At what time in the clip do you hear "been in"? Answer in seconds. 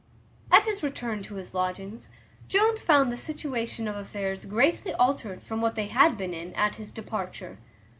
6.17-6.55